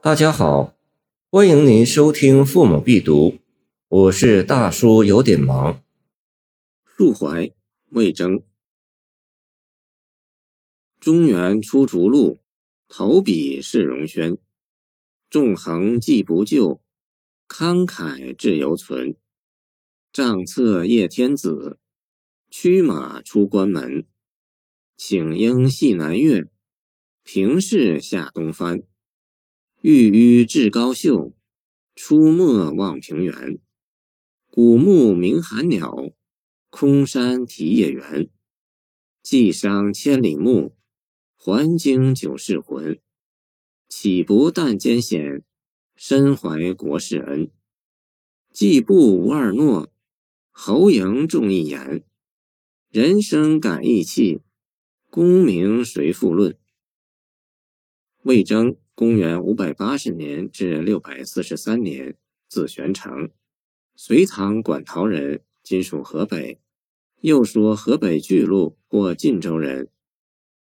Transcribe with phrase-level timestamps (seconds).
[0.00, 0.76] 大家好，
[1.28, 3.30] 欢迎您收听《父母必读》，
[3.88, 5.82] 我是大叔，有点忙。
[6.84, 7.50] 入怀，
[7.88, 8.44] 魏征。
[11.00, 12.38] 中原出逐鹿，
[12.86, 14.38] 投笔是荣轩。
[15.28, 16.80] 纵横既不就，
[17.48, 19.16] 慷慨志犹存。
[20.12, 21.80] 帐侧叶天子，
[22.48, 24.06] 驱马出关门。
[24.96, 26.48] 请缨系南岳，
[27.24, 28.84] 平视下东藩。
[29.80, 31.32] 郁郁至高秀，
[31.94, 33.60] 出没望平原。
[34.50, 36.10] 古木鸣寒鸟，
[36.68, 38.28] 空山啼夜猿。
[39.22, 40.76] 寄伤千里目，
[41.36, 43.00] 还惊九世魂。
[43.88, 45.44] 岂不但艰险，
[45.94, 47.48] 身怀国士恩？
[48.50, 49.92] 季布无二诺，
[50.50, 52.02] 侯嬴重一言。
[52.90, 54.40] 人生感义气，
[55.08, 56.58] 功名谁复论？
[58.24, 58.76] 魏征。
[58.98, 62.16] 公元五百八十年至六百四十三年，
[62.48, 63.30] 字玄成，
[63.94, 66.58] 隋唐馆陶人，今属河北。
[67.20, 69.88] 又说河北巨鹿或晋州人。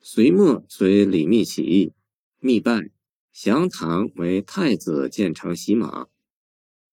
[0.00, 1.92] 隋末随李密起义，
[2.38, 2.88] 密败，
[3.32, 6.06] 降唐为太子建成洗马。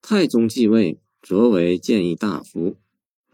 [0.01, 2.77] 太宗继位，擢为谏议大夫，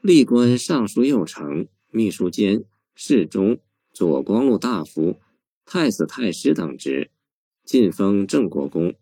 [0.02, 3.60] 历官尚书右丞、秘书监、侍中、
[3.94, 5.22] 左光禄大夫、
[5.64, 7.12] 太子太师等职。
[7.68, 8.96] 晋封郑国公，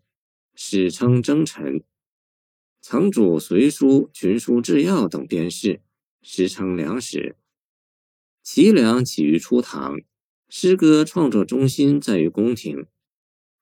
[0.56, 1.84] 史称征臣，
[2.82, 5.82] 曾主隋书、群书治要等编事，
[6.24, 7.36] 时称良史。
[8.42, 10.00] 齐梁起于初唐，
[10.50, 12.88] 诗歌创作中心在于宫廷，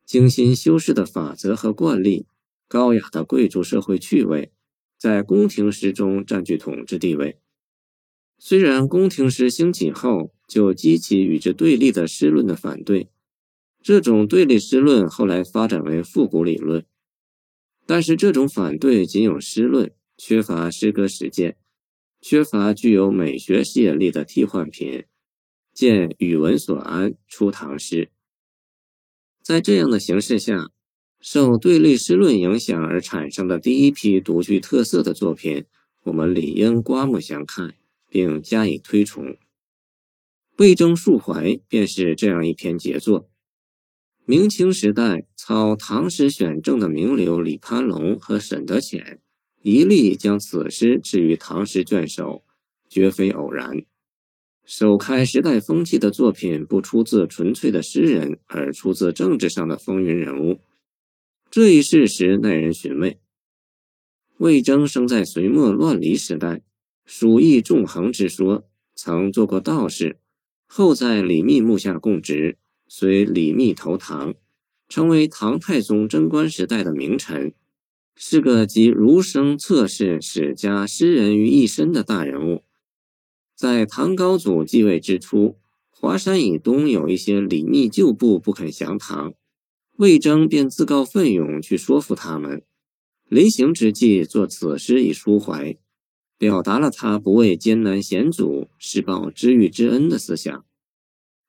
[0.06, 2.26] 精心修饰的法则和惯例，
[2.70, 4.54] 高雅的贵族社会趣味，
[4.98, 7.38] 在宫廷诗中占据统治地位。
[8.38, 13.10] 虽然宫廷诗兴起后，就激起与之对立的诗论的反对。
[13.84, 16.86] 这种对立诗论后来发展为复古理论，
[17.86, 21.58] 但是这种反对仅有诗论，缺乏诗歌实践，
[22.22, 25.04] 缺乏具有美学吸引力的替换品。
[25.74, 28.10] 见语文所安出唐诗。
[29.42, 30.70] 在这样的形势下，
[31.20, 35.66] 受对立诗论影响而产生的第一批独具特色的作品，
[36.04, 37.74] 我们理应刮目相看，
[38.08, 39.36] 并加以推崇。
[40.58, 43.30] 魏征述怀便是这样一篇杰作。
[44.26, 49.20] 明清时代，操唐诗选正的名流李攀龙和沈德潜，
[49.62, 52.46] 一力将此诗置于唐诗卷首，
[52.88, 53.84] 绝非偶然。
[54.64, 60.62] 首开时代风气的作品，不出自纯粹的诗人，而出自政治上的风云人物，
[61.52, 63.20] 这一事实耐人寻味。
[64.38, 66.62] 魏征生在隋末乱离时代，
[67.06, 70.18] 属意纵横之说，曾做过道士，
[70.66, 72.58] 后在李密幕下供职。
[72.96, 74.36] 随李密投唐，
[74.88, 77.52] 成为唐太宗贞观时代的名臣，
[78.16, 82.62] 是个集儒生、策士、史家、诗人于一身的大人物。
[83.56, 85.58] 在唐高祖继位之初，
[85.90, 89.34] 华山以东有一些李密旧部不肯降唐，
[89.96, 92.62] 魏征便自告奋勇去说服他们。
[93.28, 95.76] 临行之际，作此诗以抒怀，
[96.38, 100.56] 表达了他不畏艰难险阻，施报知遇之恩的思想。《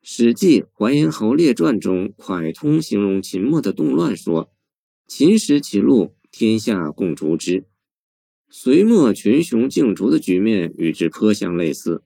[0.07, 4.53] 史记·淮阴侯列传》中，蒯通形容秦末的动乱说
[5.09, 7.65] ：“秦时其路，天下共逐之。”
[8.51, 12.03] 隋末群雄竞逐的局面与之颇相类似。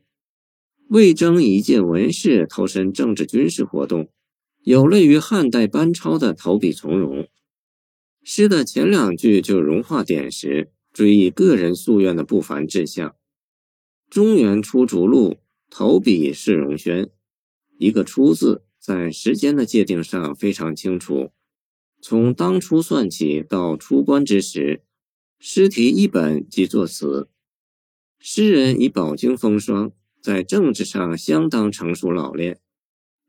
[0.87, 4.09] 魏征一介文士投身政治军事活动，
[4.63, 7.27] 有类于汉代班超的投笔从戎。
[8.23, 13.17] 诗的前两句就融化点石，追忆个人夙愿的不凡志向。
[14.09, 15.39] 中原出逐鹿，
[15.69, 17.11] 投笔是荣轩。
[17.79, 21.31] 一个“出”字，在时间的界定上非常清楚。
[22.01, 24.83] 从当初算起到出关之时，
[25.39, 27.29] 诗题一本即作词。
[28.19, 32.61] 诗人以饱经风霜，在政治上相当成熟老练。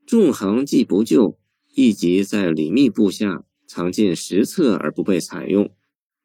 [0.06, 1.38] 纵横既不就，
[1.74, 5.72] 亦即在李密部下藏进实册而不被采用，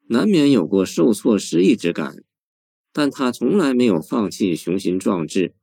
[0.08, 2.24] 难免有过受挫失意之感。
[2.92, 5.54] 但他从来没有放弃雄心壮志。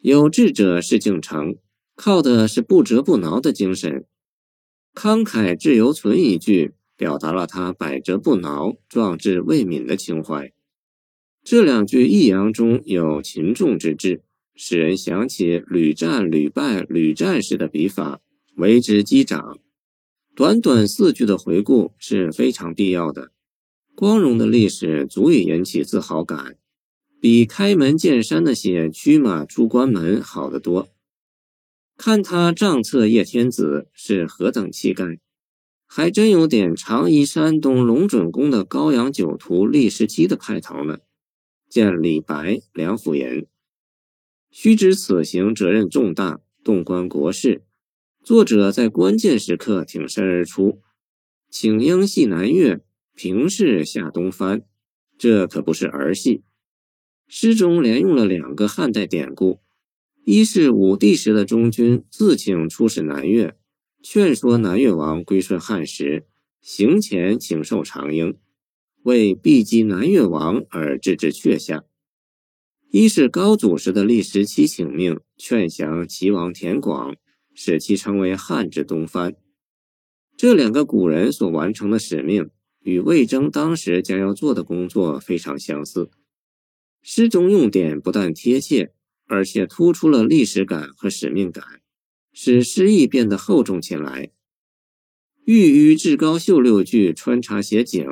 [0.00, 1.56] 有志者事竟成。
[1.96, 4.04] 靠的是不折不挠的精神，
[4.94, 10.52] 慷慨志犹存一句，表达了他百折不挠、壮志未泯的情怀。
[11.44, 14.22] 这两句抑扬中有擒纵之志，
[14.54, 18.20] 使人想起屡战屡败屡战时的笔法，
[18.56, 19.58] 为之击掌。
[20.34, 23.30] 短短四句的回顾是非常必要的。
[23.94, 26.56] 光荣的历史足以引起自豪感，
[27.20, 30.88] 比开门见山的写驱马出关门好得多。
[31.96, 35.18] 看他帐侧叶天子是何等气概，
[35.86, 40.98] 还真有点长沂山东龙准公的高阳酒徒李世基的派头呢。
[41.68, 43.46] 见李白、梁甫吟。
[44.50, 47.64] 须知此行责任重大，动关国事。
[48.22, 50.80] 作者在关键时刻挺身而出，
[51.50, 52.80] 请缨系南越，
[53.14, 54.62] 平氏下东藩，
[55.18, 56.42] 这可不是儿戏。
[57.26, 59.60] 诗中连用了两个汉代典故：
[60.24, 63.54] 一是武帝时的中军自请出使南越，
[64.02, 66.26] 劝说南越王归顺汉时，
[66.62, 68.34] 行前请受长缨。
[69.02, 71.84] 为避击南越王而置之阙下。
[72.90, 77.14] 一是高祖时的历时期请命劝降齐王田广，
[77.52, 79.36] 使其成为汉之东藩。
[80.38, 82.48] 这两个古人所完成的使命，
[82.80, 86.08] 与魏征当时将要做的工作非常相似。
[87.02, 88.94] 诗中用典不但贴切，
[89.26, 91.64] 而且突出了历史感和使命感，
[92.32, 94.30] 使诗意变得厚重起来。
[95.44, 98.04] 欲与至高秀六句穿插写景。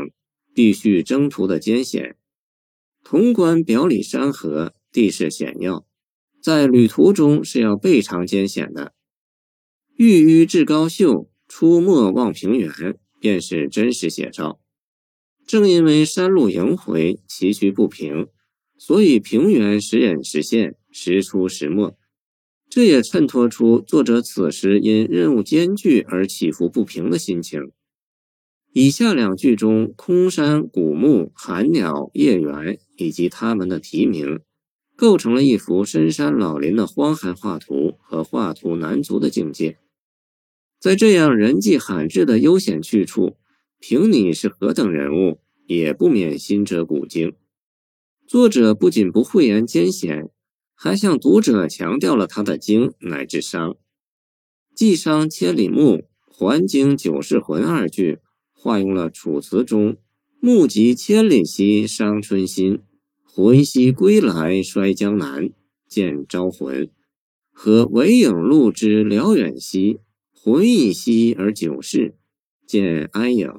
[0.55, 2.19] 必须征途的艰险，
[3.03, 5.87] 潼关表里山河，地势险要，
[6.43, 8.93] 在旅途中是要倍尝艰险的。
[9.97, 12.71] 欲于至高秀，出没望平原，
[13.19, 14.61] 便是真实写照。
[15.47, 18.29] 正因为山路萦回，崎岖不平，
[18.77, 21.97] 所以平原时隐时现，时出时没。
[22.69, 27.73] 这也衬托出作者此时因任务艰巨而起伏不平的心情。
[28.73, 34.41] 以下两句中，空山、古木、寒鸟、叶猿以及它们的题名，
[34.97, 39.79] 构成了一幅深山老林的荒寒画图和画图难足的境界。
[40.81, 43.37] 在这样人迹罕至的悠闲去处，
[43.79, 47.35] 凭你是何等人物，也不免心折古今。
[48.27, 50.31] 作者不仅不讳言艰险，
[50.75, 53.77] 还向读者强调了他的惊乃至伤。
[54.75, 58.19] 既伤千里目，还惊九世魂”二句。
[58.55, 59.97] 化用了《楚辞》中
[60.39, 62.79] “目及千里兮伤春心，
[63.25, 65.51] 魂兮归来衰江南”
[65.91, 66.89] 见招魂，
[67.51, 69.99] 和韦影录之辽远兮，
[70.33, 72.15] 魂亦兮而久逝
[72.65, 73.51] 见安影，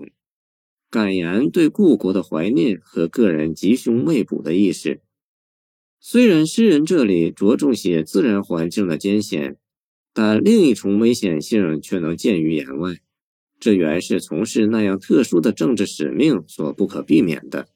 [0.89, 5.02] 感言对故国的怀念和个人吉凶未卜的意识。
[6.05, 9.55] 虽然诗人这里着重写自然环境的艰险，
[10.11, 12.97] 但另一重危险性却能见于言外。
[13.57, 17.69] 这原是从事那样特殊的政治使命所不可避免的，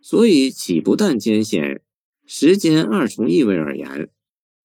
[0.00, 1.82] 所以岂不但艰险，
[2.24, 4.08] 时间二重意味而言，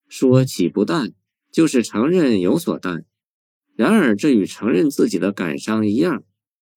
[0.08, 1.12] 说岂不但
[1.52, 3.04] 就是承认有所但。
[3.76, 6.24] 然而这与承认自己的感伤一样，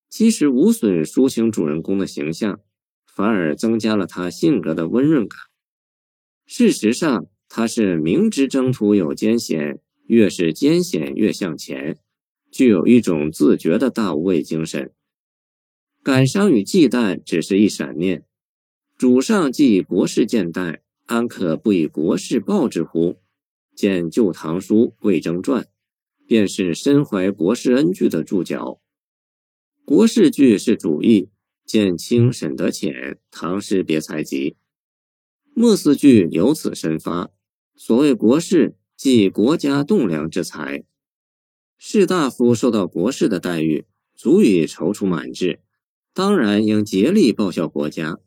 [0.09, 2.59] 其实无损抒情主人公的形象，
[3.07, 5.39] 反而增加了他性格的温润感。
[6.53, 11.97] 事实上，他是明知征途有艰险，越是艰险越向前。
[12.51, 14.93] 具有一种自觉的大无畏精神，
[16.03, 18.25] 感伤与忌惮只是一闪念。
[18.99, 23.21] 主上既以国事见待，安可不以国事报之乎？
[23.77, 25.63] 见《旧唐书·魏征传》，
[26.27, 28.81] 便是身怀国事恩句的注脚。
[29.85, 31.31] 国事句是主义，
[31.65, 32.93] 见清沈德潜
[33.31, 34.51] 《唐诗别才集》。
[35.55, 37.31] 末四句由此生发。
[37.77, 40.85] 所谓国士，即国家栋梁之才。
[41.79, 45.61] 士大夫受到国士的待遇，足以踌躇满志，
[46.13, 48.19] 当然应竭力报效国家。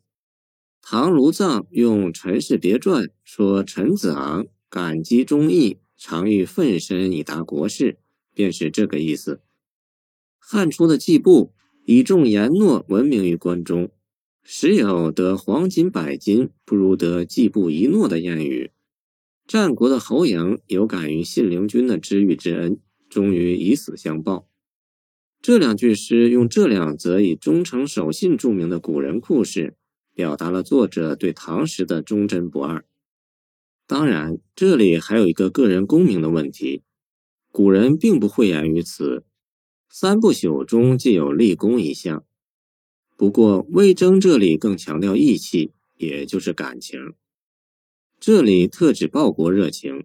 [0.82, 7.98] 唐卢藏用《陈氏别传》说：“陈子昂感激忠义，常欲奋身以达国事，
[8.34, 9.40] 便是这个意思。”
[10.38, 11.54] 汉初的季布
[11.86, 13.90] 以重言诺闻名于关中，
[14.44, 18.70] 时有“得黄金百斤，不如得季布一诺”的谚语。
[19.46, 22.78] 战国的侯赢有感于信陵君的知遇之恩。
[23.10, 24.48] 终于以死相报。
[25.40, 29.76] 这两句诗用这两则以忠诚守信著名的古人故事，
[30.12, 32.84] 表达了作者对唐诗的忠贞不二。
[33.86, 36.82] 当然，这里还有一个个人功名的问题，
[37.52, 39.24] 古人并不讳言于此。
[39.88, 42.24] 三不朽中既有立功一项，
[43.16, 47.14] 不过魏征这里更强调义气，也就是感情。
[48.18, 50.04] 这里特指报国热情。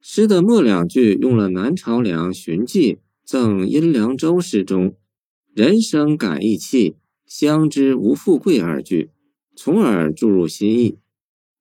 [0.00, 4.96] 诗的末两句用了南朝梁荀记赠殷良州诗中
[5.52, 6.96] “人生感义气，
[7.26, 9.10] 相知无富贵”二句，
[9.56, 10.98] 从而注入新意，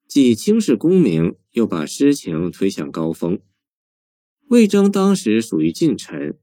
[0.07, 3.39] 既轻视功名，又把诗情推向高峰。
[4.49, 6.37] 魏征当时属于近臣，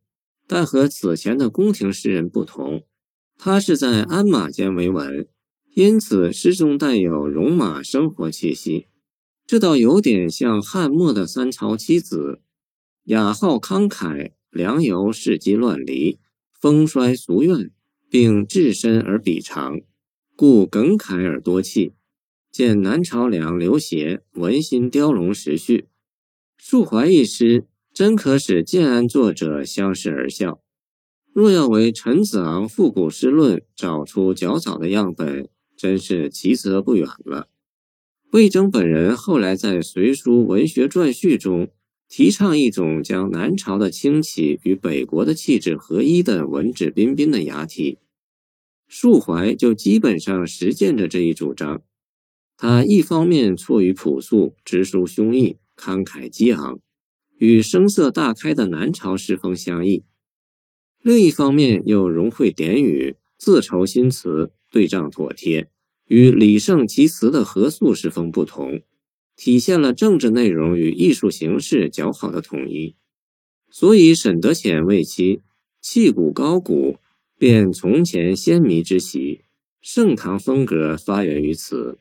[0.48, 2.84] 但和此前的宫廷诗人不同，
[3.44, 5.26] 他是在鞍马间为文，
[5.74, 8.86] 因此诗中带有戎马生活气息。
[9.44, 12.40] 这倒有点像汉末的三朝七子，
[13.06, 16.20] 雅号慷慨，良由事迹乱离，
[16.60, 17.72] 风衰俗怨，
[18.08, 19.80] 并至深而比长，
[20.36, 21.94] 故耿慨而多气。
[22.52, 25.78] 见南朝梁刘协《文心雕龙时序》，
[26.56, 30.61] 述怀一诗，真可使建安作者相视而笑。
[31.32, 37.48] 若要为陈子昂复古诗论找出较早的样本，真是奇则不远了。
[38.32, 41.68] 魏征本人后来在《隋书文学传序》中
[42.06, 47.98] 提倡一种将南朝的清奇与北国的气质合一的文质彬彬的雅体，
[48.86, 51.82] 述怀就基本上实践着这一主张。
[52.58, 56.78] 他一方面错于朴素、直抒胸臆、慷慨激昂，
[57.38, 60.04] 与声色大开的南朝诗风相异。
[61.02, 65.68] 另一方面又融会典语，自筹新词，对仗妥帖，
[66.06, 68.80] 与李胜其词的合素诗风不同，
[69.36, 72.94] 体现了政治内容与艺术形式较好的统一。
[73.68, 75.40] 所以沈德潜为其
[75.80, 76.98] 气骨高古，
[77.36, 79.40] 便从前先迷之习，
[79.80, 81.98] 盛唐风格发源于此。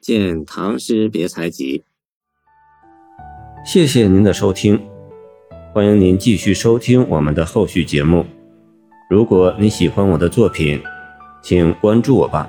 [0.00, 1.78] 见《唐诗别才集》。
[3.66, 4.78] 谢谢您的收听，
[5.72, 8.26] 欢迎您继续收听我们的后续节目。
[9.08, 10.82] 如果你喜欢我的作品，
[11.42, 12.48] 请关注我吧。